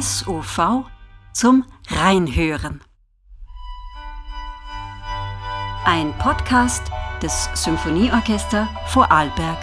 [0.00, 0.86] SOV
[1.32, 2.82] zum Reinhören.
[5.84, 6.82] Ein Podcast
[7.22, 9.58] des Symphonieorchester Vorarlberg.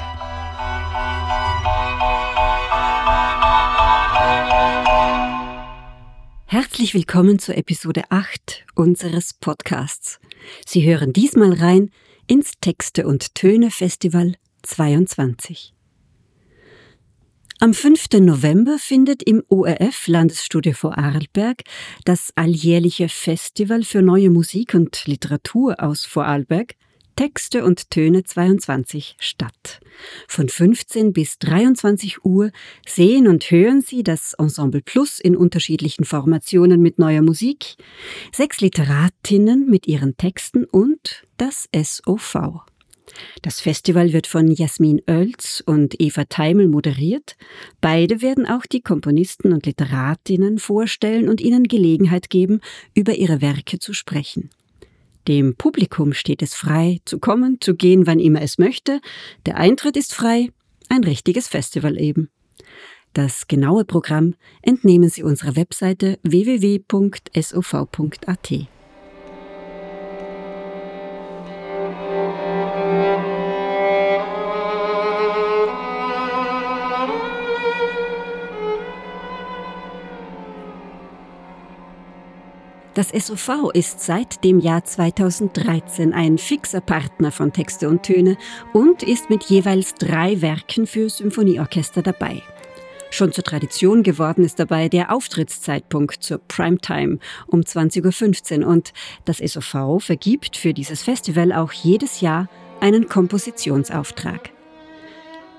[6.46, 10.22] Herzlich willkommen zur Episode 8 unseres Podcasts.
[10.66, 11.92] Sie hören diesmal rein
[12.28, 15.74] ins Texte und Töne Festival 22.
[17.64, 18.14] Am 5.
[18.22, 21.62] November findet im ORF Landesstudio Vorarlberg
[22.06, 26.74] das alljährliche Festival für neue Musik und Literatur aus Vorarlberg
[27.16, 29.80] Texte und Töne 22 statt.
[30.28, 32.50] Von 15 bis 23 Uhr
[32.88, 37.76] sehen und hören Sie das Ensemble Plus in unterschiedlichen Formationen mit neuer Musik,
[38.32, 42.64] sechs Literatinnen mit ihren Texten und das SOV.
[43.42, 47.36] Das Festival wird von Jasmin Oelz und Eva Teimel moderiert.
[47.82, 52.62] Beide werden auch die Komponisten und Literatinnen vorstellen und ihnen Gelegenheit geben,
[52.94, 54.50] über ihre Werke zu sprechen.
[55.28, 59.02] Dem Publikum steht es frei, zu kommen, zu gehen, wann immer es möchte.
[59.46, 60.50] Der Eintritt ist frei,
[60.90, 62.30] ein richtiges Festival eben.
[63.14, 66.92] Das genaue Programm entnehmen Sie unserer Webseite www.sov.at.
[82.94, 88.36] Das SOV ist seit dem Jahr 2013 ein fixer Partner von Texte und Töne
[88.74, 92.42] und ist mit jeweils drei Werken für Symphonieorchester dabei.
[93.10, 98.92] Schon zur Tradition geworden ist dabei der Auftrittszeitpunkt zur Primetime um 20.15 Uhr und
[99.24, 102.50] das SOV vergibt für dieses Festival auch jedes Jahr
[102.82, 104.52] einen Kompositionsauftrag.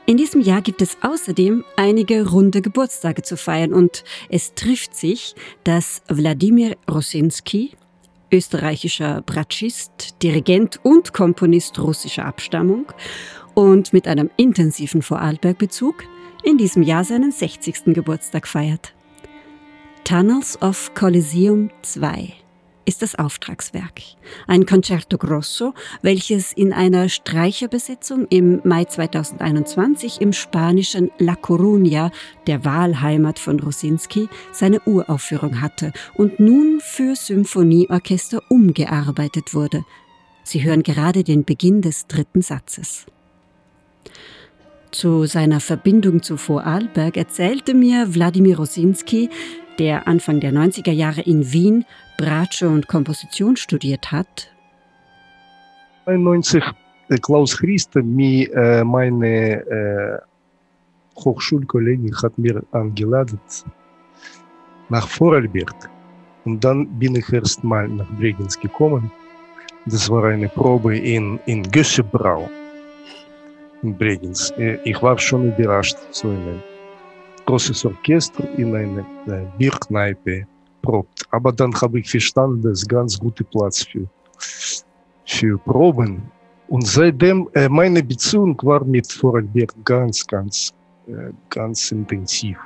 [0.04, 5.36] In diesem Jahr gibt es außerdem einige runde Geburtstage zu feiern und es trifft sich,
[5.62, 7.70] dass Wladimir Rosinski,
[8.32, 12.86] österreichischer Bratschist, Dirigent und Komponist russischer Abstammung
[13.54, 16.02] und mit einem intensiven Vorarlberg-Bezug
[16.42, 17.94] in diesem Jahr seinen 60.
[17.94, 18.94] Geburtstag feiert.
[20.02, 22.41] Tunnels of Coliseum 2
[22.92, 24.02] ist das Auftragswerk.
[24.46, 25.72] Ein Concerto Grosso,
[26.02, 32.10] welches in einer Streicherbesetzung im Mai 2021 im spanischen La Coruña,
[32.46, 39.86] der Wahlheimat von Rosinski, seine Uraufführung hatte und nun für Symphonieorchester umgearbeitet wurde.
[40.44, 43.06] Sie hören gerade den Beginn des dritten Satzes.
[44.90, 49.30] Zu seiner Verbindung zu Vorarlberg erzählte mir Wladimir Rosinski,
[49.78, 51.84] der Anfang der 90er Jahre in Wien
[52.16, 54.52] Bratsche und Komposition studiert hat.
[56.06, 56.62] 1990
[57.08, 60.18] äh, Klaus Christe, äh, meine äh,
[61.18, 63.40] Hochschulkollegin, hat mir eingeladen
[64.88, 65.90] nach Vorarlberg.
[66.44, 69.10] Und dann bin ich erst mal nach Bregenz gekommen.
[69.86, 72.48] Das war eine Probe in, in Gössebrau
[73.82, 74.52] in Bregenz.
[74.84, 76.62] Ich war schon überrascht, so ein
[77.46, 79.04] großes Orchester in einer
[79.58, 80.46] Bierkneipe
[80.82, 81.24] probt.
[81.30, 84.06] Aber dann habe ich verstanden, das ist ganz guter Platz für,
[85.24, 86.22] für Proben.
[86.68, 90.72] Und seitdem äh, meine Beziehung war mit Vorarlberg ganz, ganz,
[91.06, 92.56] äh, ganz intensiv.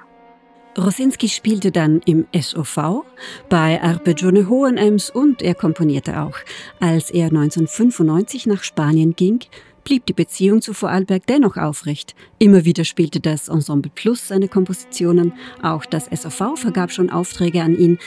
[0.78, 3.02] Rosinski spielte dann im SOV,
[3.48, 6.36] bei Arpeggione Hohenems und er komponierte auch.
[6.80, 9.40] Als er 1995 nach Spanien ging,
[9.86, 12.16] blieb die Beziehung zu Vorarlberg dennoch aufrecht.
[12.38, 15.32] Immer wieder spielte das Ensemble Plus seine Kompositionen,
[15.62, 17.98] auch das SOV vergab schon Aufträge an ihn.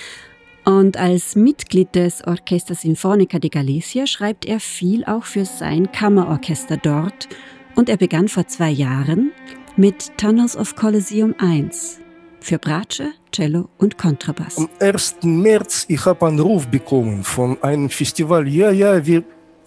[0.65, 6.75] Und als Mitglied des Orchester Sinfonica de Galicia schreibt er viel auch für sein Kammerorchester
[6.75, 7.29] dort.
[7.75, 9.31] Und er begann vor zwei Jahren
[9.77, 12.01] mit Tunnels of Coliseum 1
[12.41, 14.57] für Bratsche, Cello und Kontrabass.
[14.57, 15.19] Am 1.
[15.23, 18.49] März ich habe einen Ruf bekommen von einem Festival.
[18.49, 19.23] Ja, ja, wir,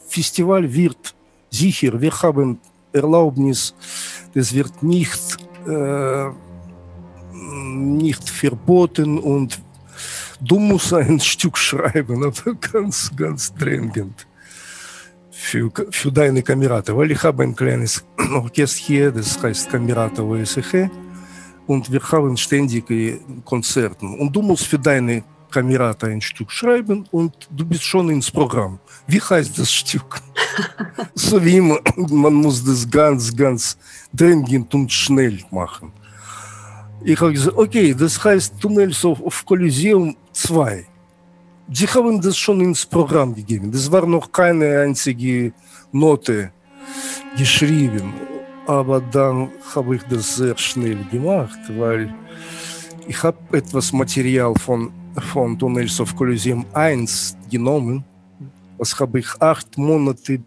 [0.06, 1.14] Festival wird
[1.52, 2.58] sicher, wir haben
[2.92, 3.74] Erlaubnis,
[4.34, 5.36] das wird nicht,
[5.68, 6.28] äh,
[7.74, 9.60] nicht verboten und
[10.40, 14.26] du musst ein Stück schreiben, aber ganz, ganz dringend
[15.30, 20.88] für, für deine Kamerate, weil ich habe ein kleines Orchester hier, das heißt Kamerata OSH
[21.66, 27.32] und wir haben ständige Konzerte und du musst für deine Kamerata ein Stück schreiben und
[27.50, 28.78] du bist schon ins Programm.
[29.06, 30.20] Wie heißt das Stück?
[31.14, 33.76] So wie immer, man muss das ganz, ganz
[34.12, 35.92] dringend und schnell machen.
[37.04, 40.86] Ich habe gesagt, okay, das heißt Tunnels of, of Coliseum 2.
[41.72, 43.70] Sie haben das schon ins Programm gegeben.
[43.72, 45.52] Das war noch keine einzige
[45.90, 46.52] Note
[47.36, 48.12] geschrieben.
[48.66, 52.14] Aber dann habe ich das sehr schnell gemacht, weil
[53.08, 54.92] Ich habe etwas Material von,
[55.32, 58.04] von Tunnels of Colosseum 1 genommen.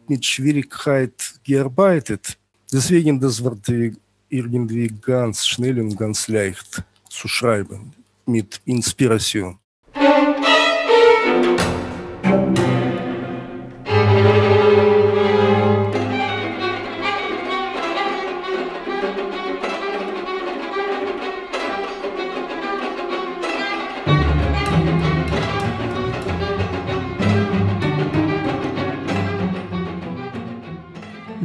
[0.07, 2.37] Mit Schwierigkeit gearbeitet.
[2.71, 3.95] Deswegen, das wird
[4.29, 7.93] irgendwie ganz schnell und ganz leicht zu schreiben
[8.25, 9.57] mit Inspiration.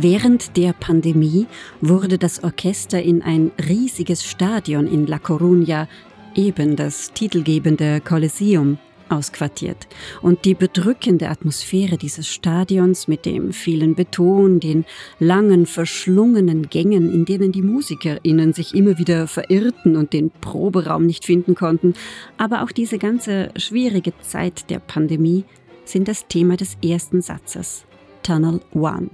[0.02, 1.46] Während der Pandemie
[1.82, 5.88] wurde das Orchester in ein riesiges Stadion in La Coruña,
[6.34, 8.78] eben das titelgebende Colosseum,
[9.10, 9.88] ausquartiert.
[10.22, 14.86] Und die bedrückende Atmosphäre dieses Stadions mit dem vielen Beton, den
[15.18, 21.26] langen, verschlungenen Gängen, in denen die MusikerInnen sich immer wieder verirrten und den Proberaum nicht
[21.26, 21.92] finden konnten,
[22.38, 25.44] aber auch diese ganze schwierige Zeit der Pandemie
[25.84, 27.84] sind das Thema des ersten Satzes,
[28.22, 29.10] Tunnel One.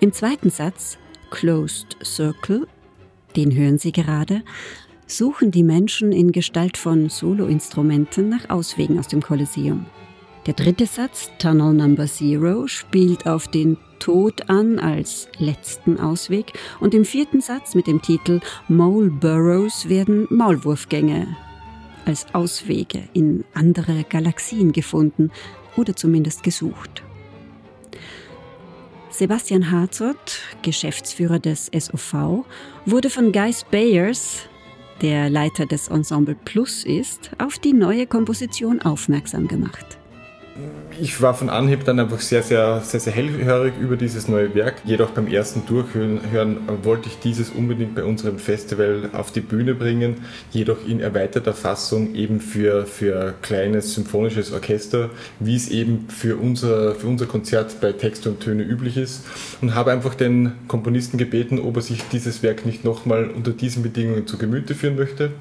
[0.00, 0.98] Im zweiten Satz,
[1.30, 2.66] Closed Circle,
[3.34, 4.42] den hören Sie gerade,
[5.06, 9.86] suchen die Menschen in Gestalt von Soloinstrumenten nach Auswegen aus dem Kolosseum.
[10.46, 16.94] Der dritte Satz, Tunnel Number Zero, spielt auf den Tod an als letzten Ausweg und
[16.94, 21.26] im vierten Satz mit dem Titel Mole Burrows werden Maulwurfgänge
[22.04, 25.32] als Auswege in andere Galaxien gefunden
[25.76, 27.02] oder zumindest gesucht.
[29.18, 32.44] Sebastian Harzott, Geschäftsführer des SOV,
[32.84, 34.42] wurde von Guy Bayers,
[35.00, 39.96] der Leiter des Ensemble Plus ist, auf die neue Komposition aufmerksam gemacht
[40.98, 44.76] ich war von Anhieb dann einfach sehr, sehr, sehr, sehr hellhörig über dieses neue Werk.
[44.84, 50.22] Jedoch beim ersten Durchhören wollte ich dieses unbedingt bei unserem Festival auf die Bühne bringen,
[50.52, 56.94] jedoch in erweiterter Fassung eben für, für kleines symphonisches Orchester, wie es eben für unser,
[56.94, 59.24] für unser Konzert bei Text und Töne üblich ist
[59.60, 63.82] und habe einfach den Komponisten gebeten, ob er sich dieses Werk nicht nochmal unter diesen
[63.82, 65.32] Bedingungen zu Gemüte führen möchte.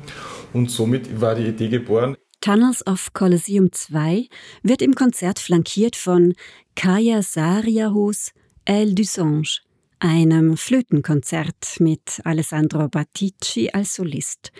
[0.53, 2.15] Und somit war die Idee geboren.
[2.45, 4.27] Tunnels of Colosseum 2
[4.61, 6.35] wird im Konzert flankiert von
[6.75, 8.33] Kaya Sariahos
[8.65, 9.61] El du Songe,
[9.97, 14.51] einem Flötenkonzert mit Alessandro Battici als Solist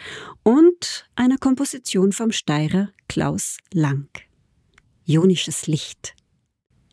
[0.42, 4.10] und einer Komposition vom Steirer Klaus Lang.
[5.06, 6.16] Ionisches Licht.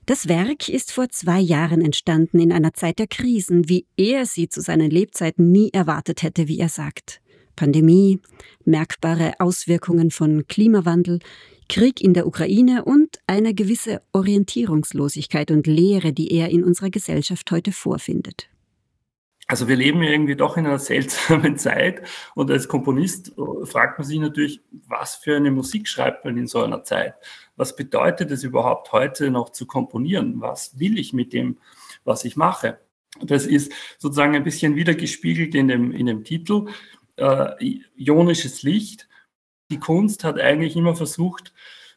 [0.05, 4.51] Das Werk ist vor zwei Jahren entstanden in einer Zeit der Krisen, wie er sie
[4.51, 7.23] zu seinen Lebzeiten nie erwartet hätte, wie er sagt.
[7.57, 8.21] Pandemie,
[8.65, 11.21] merkbare Auswirkungen von Klimawandel,
[11.69, 17.51] Krieg in der Ukraine und eine gewisse Orientierungslosigkeit und Leere, die er in unserer Gesellschaft
[17.51, 18.49] heute vorfindet.
[19.47, 22.03] Also wir leben irgendwie doch in einer seltsamen Zeit
[22.35, 26.47] und als Komponist äh, fragt man sich natürlich, was für eine Musik schreibt man in
[26.47, 27.15] so einer Zeit?
[27.57, 30.41] Was bedeutet es überhaupt heute noch zu komponieren?
[30.41, 31.59] Was will ich mit dem,
[32.05, 32.79] was ich mache?
[33.21, 36.69] Das ist sozusagen ein bisschen wiedergespiegelt in dem, in dem Titel
[37.17, 39.09] äh, ionisches Licht.
[39.71, 41.53] Die Kunst hat eigentlich immer versucht,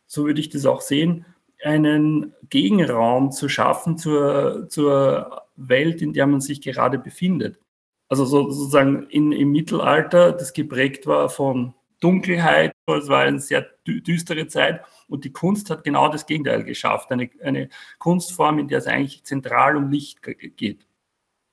[0.05, 1.25] so würde ich das auch sehen,
[1.63, 7.59] einen Gegenraum zu schaffen zur, zur Welt, in der man sich gerade befindet.
[8.07, 13.65] Also so, sozusagen in, im Mittelalter, das geprägt war von Dunkelheit, es war eine sehr
[13.87, 18.79] düstere Zeit und die Kunst hat genau das Gegenteil geschafft, eine, eine Kunstform, in der
[18.79, 20.19] es eigentlich zentral um Licht
[20.55, 20.85] geht.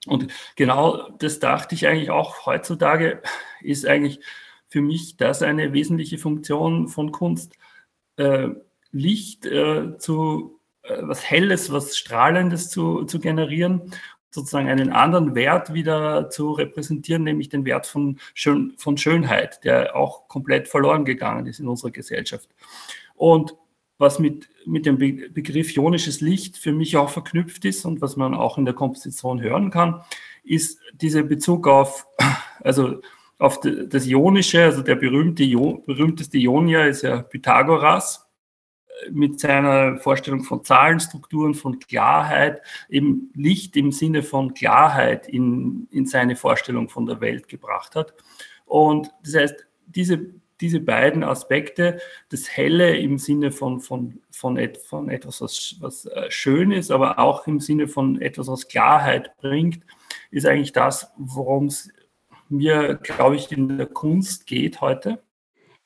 [0.06, 3.23] Und genau das dachte ich eigentlich auch heutzutage,
[3.61, 4.21] ist eigentlich
[4.68, 7.56] für mich das eine wesentliche Funktion von Kunst,
[8.16, 8.49] äh,
[8.90, 13.92] Licht äh, zu, äh, was Helles, was Strahlendes zu, zu generieren,
[14.30, 19.94] sozusagen einen anderen Wert wieder zu repräsentieren, nämlich den Wert von, Schön, von Schönheit, der
[19.94, 22.49] auch komplett verloren gegangen ist in unserer Gesellschaft.
[23.14, 23.54] Und
[23.99, 28.16] was mit, mit dem Be Begriff ionisches Licht für mich auch verknüpft ist und was
[28.16, 30.02] man auch in der Komposition hören kann,
[30.44, 32.06] ist dieser Bezug auf,
[32.61, 33.00] also
[33.38, 38.28] auf das Ionische, also der berühmte, berühmteste Ionier ist ja Pythagoras
[38.87, 45.88] äh, mit seiner Vorstellung von Zahlenstrukturen, von Klarheit, eben Licht im Sinne von Klarheit in,
[45.90, 48.14] in seine Vorstellung von der Welt gebracht hat.
[48.64, 50.25] Und das heißt, diese
[50.62, 52.00] diese beiden Aspekte,
[52.31, 56.90] das Helle im Sinne von, von, von, et, von etwas, was, was äh, schön ist,
[56.90, 59.85] aber auch im Sinne von etwas, was Klarheit bringt,
[60.31, 61.90] ist eigentlich das, worum es
[62.49, 65.23] mir, glaube ich, in der Kunst geht heute.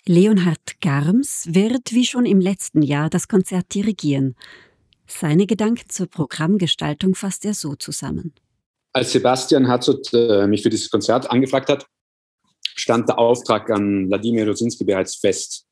[0.07, 4.37] Leonhard Garms wird wie schon im letzten Jahr das Konzert dirigieren.
[5.09, 8.35] Seine Gedanken zur Programmgestaltung fasst er so zusammen.
[8.93, 11.87] Als Sebastian Hatzot äh, mich für dieses Konzert angefragt hat,
[12.77, 15.67] stand der Auftrag an Wladimir Rosinski bereits fest.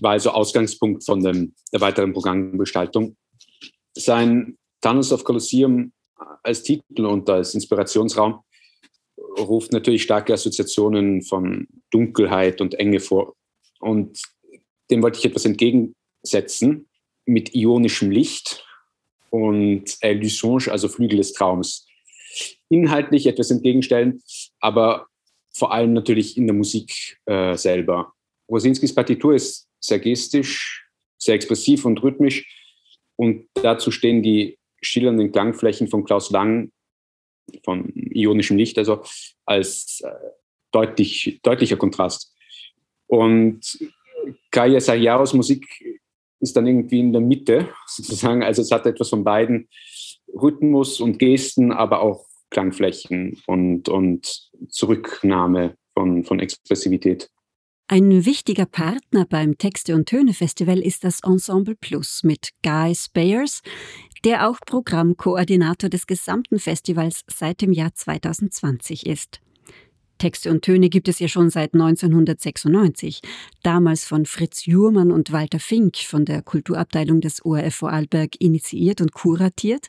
[0.00, 3.16] War also Ausgangspunkt von dem, der weiteren Programmgestaltung.
[3.96, 5.92] Sein Tunnels of Colosseum
[6.42, 8.40] als Titel und als Inspirationsraum
[9.38, 13.34] ruft natürlich starke Assoziationen von Dunkelheit und Enge vor.
[13.80, 14.20] Und
[14.90, 16.88] dem wollte ich etwas entgegensetzen
[17.26, 18.64] mit ionischem Licht
[19.30, 21.86] und Illusion, also Flügel des Traums.
[22.68, 24.22] Inhaltlich etwas entgegenstellen,
[24.60, 25.06] aber
[25.56, 28.12] vor allem natürlich in der Musik äh, selber.
[28.50, 30.86] Rosinskis Partitur ist sehr gestisch,
[31.18, 32.46] sehr expressiv und rhythmisch
[33.16, 36.70] und dazu stehen die schillernden Klangflächen von Klaus Lang
[37.64, 39.02] von ionischem Licht, also
[39.44, 40.10] als äh,
[40.72, 42.34] deutlich, deutlicher Kontrast.
[43.06, 43.60] Und
[44.50, 45.66] Kaya Sayaos Musik
[46.40, 48.42] ist dann irgendwie in der Mitte sozusagen.
[48.42, 49.68] Also es hat etwas von beiden
[50.34, 57.28] Rhythmus und Gesten, aber auch Klangflächen und, und Zurücknahme von, von Expressivität.
[57.88, 63.60] Ein wichtiger Partner beim Texte- und Töne-Festival ist das Ensemble Plus mit Guy Spayers,
[64.24, 69.40] der auch Programmkoordinator des gesamten Festivals seit dem Jahr 2020 ist.
[70.16, 73.20] Texte und Töne gibt es ja schon seit 1996,
[73.62, 79.12] damals von Fritz Jurmann und Walter Fink von der Kulturabteilung des ORF Vorarlberg initiiert und
[79.12, 79.88] kuratiert,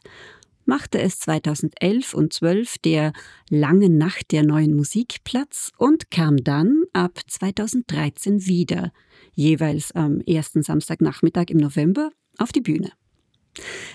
[0.66, 3.14] machte es 2011 und 12 der
[3.50, 8.92] Langen Nacht der neuen Musikplatz und kam dann ab 2013 wieder,
[9.34, 12.92] jeweils am ersten Samstagnachmittag im November, auf die Bühne.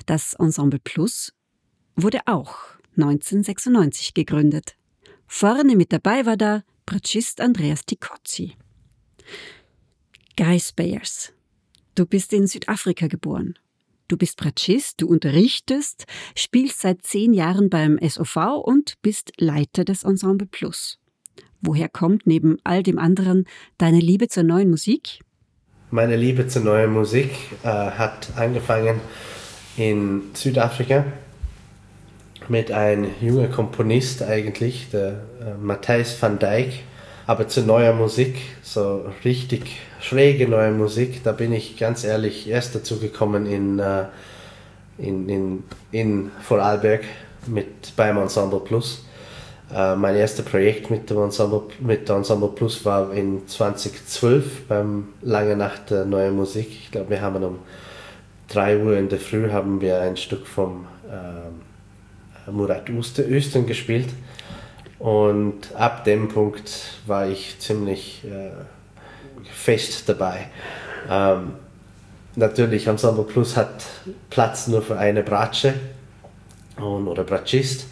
[0.07, 1.33] Das Ensemble Plus
[1.97, 2.57] wurde auch
[2.97, 4.77] 1996 gegründet.
[5.27, 8.57] Vorne mit dabei war da Bratschist Andreas Ticozzi.
[10.37, 11.33] Guy Spayers,
[11.95, 13.59] du bist in Südafrika geboren.
[14.11, 20.03] Du bist Bratschist, du unterrichtest, spielst seit zehn Jahren beim SOV und bist Leiter des
[20.03, 20.99] Ensemble Plus.
[21.61, 23.45] Woher kommt neben all dem anderen
[23.79, 25.21] deine Liebe zur neuen Musik?
[25.93, 27.31] Meine Liebe zur neuen Musik
[27.63, 29.01] äh, hat angefangen
[29.77, 31.05] in Südafrika
[32.49, 36.83] mit einem jungen Komponist eigentlich, der äh, Matthijs van Dijk.
[37.31, 42.75] Aber zu neuer Musik, so richtig schräge neue Musik, da bin ich ganz ehrlich erst
[42.75, 44.07] dazu gekommen in, äh,
[44.99, 47.05] in, in, in Vorarlberg
[47.47, 49.05] mit, beim Ensemble Plus.
[49.73, 55.55] Äh, mein erstes Projekt mit dem Ensemble, mit Ensemble Plus war in 2012 beim Lange
[55.55, 56.67] Nacht der Neue Musik.
[56.69, 57.61] Ich glaube, wir haben um
[58.49, 64.09] 3 Uhr in der Früh haben wir ein Stück vom ähm, Murat Östen gespielt.
[65.01, 66.71] Und ab dem Punkt
[67.07, 68.51] war ich ziemlich äh,
[69.51, 70.49] fest dabei.
[71.11, 71.55] Ähm,
[72.37, 73.83] natürlich, Ensemble Plus hat
[74.29, 75.73] Platz nur für eine Bratsche
[76.77, 77.87] und, oder Bratschist.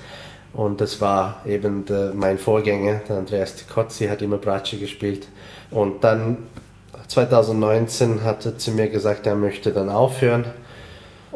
[0.53, 5.29] Und das war eben der, mein Vorgänger, der Andreas Ticozzi, hat immer Bratsche gespielt.
[5.71, 6.37] Und dann
[7.07, 10.45] 2019 hat er zu mir gesagt, er möchte dann aufhören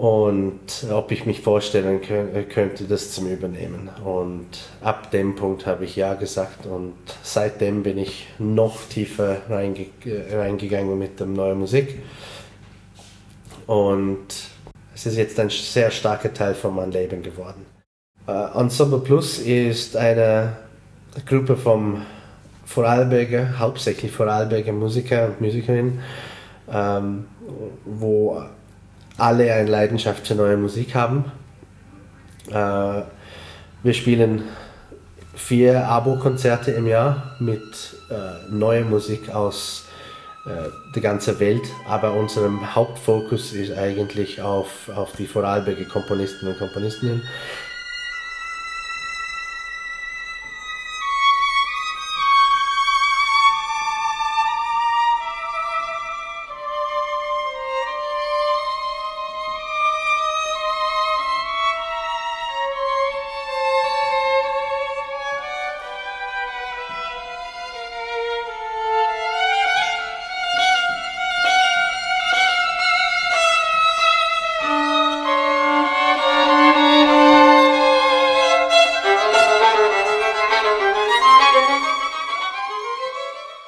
[0.02, 2.00] und ob ich mich vorstellen
[2.48, 3.88] könnte, das zum Übernehmen.
[4.04, 4.48] Und
[4.80, 9.86] ab dem Punkt habe ich ja gesagt und seitdem bin ich noch tiefer reinge
[10.32, 12.00] reingegangen mit der neuen Musik.
[13.68, 14.26] Und
[14.92, 17.64] es ist jetzt ein sehr starker Teil von meinem Leben geworden.
[18.26, 20.56] Uh, Ensemble Plus ist eine
[21.24, 22.02] Gruppe von
[22.64, 26.00] Vorarlberger, hauptsächlich Vorarlberger Musiker und Musikerinnen,
[26.72, 27.26] ähm,
[27.84, 28.42] wo
[29.18, 31.30] alle eine Leidenschaft für neue Musik haben.
[32.50, 33.02] Äh,
[33.82, 34.44] wir spielen
[35.34, 37.62] vier Abo-Konzerte im Jahr mit
[38.10, 39.86] äh, neuer Musik aus
[40.46, 46.58] äh, der ganzen Welt, aber unser Hauptfokus ist eigentlich auf, auf die Vorarlberger Komponisten und
[46.58, 47.22] Komponistinnen.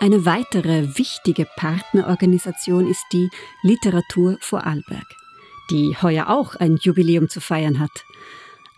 [0.04, 3.30] Eine weitere wichtige Partnerorganisation ist die
[3.62, 5.06] Literatur Vorarlberg,
[5.70, 8.04] die heuer auch ein Jubiläum zu feiern hat.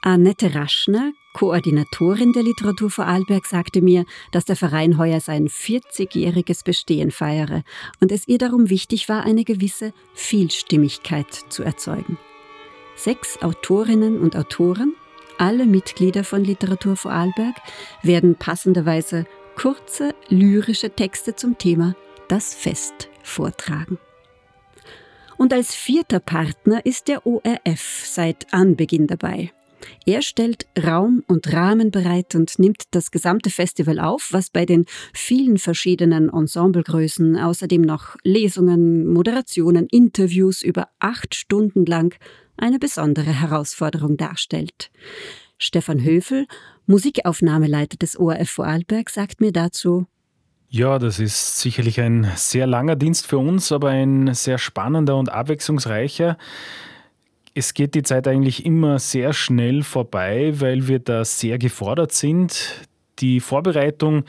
[0.03, 7.11] Annette Raschner, Koordinatorin der Literatur Vorarlberg, sagte mir, dass der Verein heuer sein 40-jähriges Bestehen
[7.11, 7.65] feiere
[7.99, 12.19] und es ihr darum wichtig war, eine gewisse Vielstimmigkeit zu erzeugen.
[12.95, 14.95] Sechs Autorinnen und Autoren,
[15.39, 17.57] alle Mitglieder von Literatur Vorarlberg,
[18.05, 19.27] werden passenderweise
[19.67, 21.97] kurze lyrische Texte zum Thema
[22.29, 23.99] Das Fest vortragen.
[25.39, 29.51] Und als vierter Partner ist der ORF seit Anbeginn dabei.
[30.05, 34.87] Er stellt Raum und Rahmen bereit und nimmt das gesamte Festival auf, was bei den
[35.13, 42.15] vielen verschiedenen Ensemblegrößen außerdem noch Lesungen, Moderationen, Interviews über acht Stunden lang
[42.57, 44.93] eine besondere Herausforderung darstellt.
[45.59, 46.47] Stefan Höfel,
[46.87, 50.07] Musikaufnahmeleiter des ORF Vorarlberg, sagt mir dazu,
[50.69, 55.31] ja, das ist sicherlich ein sehr langer Dienst für uns, aber ein sehr spannender und
[55.31, 56.37] abwechslungsreicher.
[57.55, 62.87] Es geht die Zeit eigentlich immer sehr schnell vorbei, weil wir da sehr gefordert sind.
[63.21, 64.25] Die Vorbereitung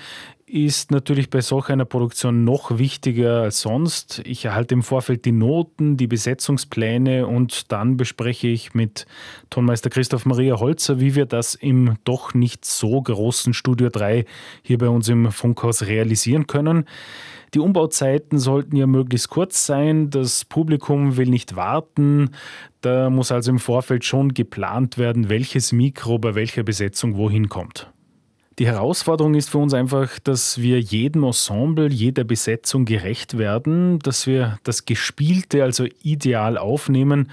[0.49, 4.21] ist natürlich bei solch einer Produktion noch wichtiger als sonst.
[4.25, 9.05] Ich erhalte im Vorfeld die Noten, die Besetzungspläne und dann bespreche ich mit
[9.49, 14.23] Tonmeister Christoph Maria Holzer, wie wir das im doch nicht so großen Studio 3
[14.61, 16.85] hier bei uns im Funkhaus realisieren können.
[17.53, 20.09] Die Umbauzeiten sollten ja möglichst kurz sein.
[20.09, 22.29] Das Publikum will nicht warten.
[22.79, 27.91] Da muss also im Vorfeld schon geplant werden, welches Mikro bei welcher Besetzung wohin kommt.
[28.59, 34.25] Die Herausforderung ist für uns einfach, dass wir jedem Ensemble, jeder Besetzung gerecht werden, dass
[34.25, 37.29] wir das Gespielte also ideal aufnehmen,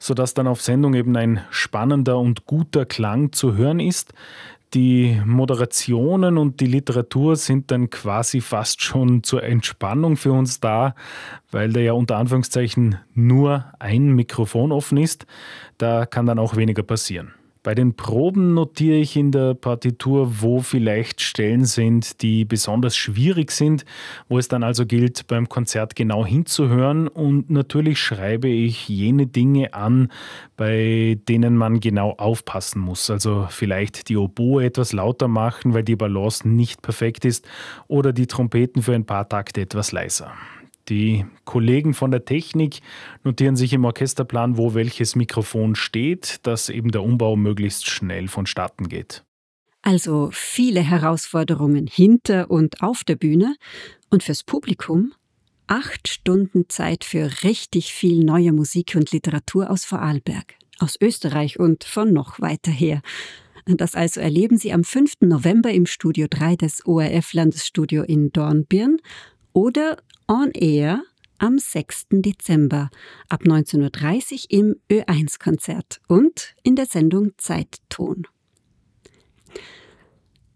[0.00, 4.14] sodass dann auf Sendung eben ein spannender und guter Klang zu hören ist.
[4.72, 10.94] Die Moderationen und die Literatur sind dann quasi fast schon zur Entspannung für uns da,
[11.50, 15.26] weil da ja unter Anführungszeichen nur ein Mikrofon offen ist.
[15.76, 17.34] Da kann dann auch weniger passieren.
[17.64, 23.52] Bei den Proben notiere ich in der Partitur, wo vielleicht Stellen sind, die besonders schwierig
[23.52, 23.84] sind,
[24.28, 27.06] wo es dann also gilt, beim Konzert genau hinzuhören.
[27.06, 30.10] Und natürlich schreibe ich jene Dinge an,
[30.56, 33.10] bei denen man genau aufpassen muss.
[33.10, 37.46] Also vielleicht die Oboe etwas lauter machen, weil die Balance nicht perfekt ist,
[37.86, 40.32] oder die Trompeten für ein paar Takte etwas leiser.
[40.88, 42.80] Die Kollegen von der Technik
[43.24, 48.88] notieren sich im Orchesterplan, wo welches Mikrofon steht, dass eben der Umbau möglichst schnell vonstatten
[48.88, 49.24] geht.
[49.82, 53.56] Also viele Herausforderungen hinter und auf der Bühne
[54.10, 55.12] und fürs Publikum
[55.66, 61.84] acht Stunden Zeit für richtig viel neue Musik und Literatur aus Vorarlberg, aus Österreich und
[61.84, 63.00] von noch weiter her.
[63.66, 65.20] Das also erleben Sie am 5.
[65.20, 68.98] November im Studio 3 des ORF Landesstudio in Dornbirn
[69.52, 69.96] oder
[70.32, 71.02] on Air
[71.36, 72.06] am 6.
[72.10, 72.88] Dezember
[73.28, 78.26] ab 19.30 Uhr im Ö1-Konzert und in der Sendung Zeitton.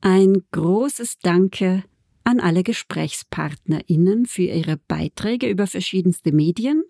[0.01, 1.85] Ein großes Danke
[2.25, 6.83] an alle GesprächspartnerInnen für ihre Beiträge über verschiedenste Medien.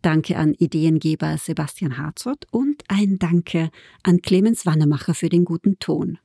[0.00, 3.70] Danke an Ideengeber Sebastian Harzott und ein Danke
[4.02, 6.18] an Clemens Wannemacher für den guten Ton.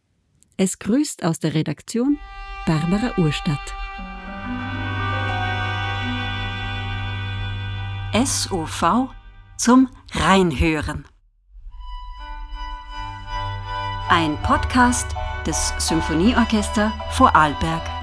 [0.56, 2.18] Es grüßt aus der Redaktion
[2.66, 3.87] Barbara Urstadt.
[8.26, 9.10] SOV
[9.58, 11.06] zum Reinhören.
[14.10, 15.06] Ein Podcast
[15.46, 17.84] des Symphonieorchester Vorarlberg.
[17.84, 17.98] Musik